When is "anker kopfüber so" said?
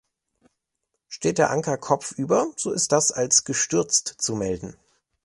1.51-2.71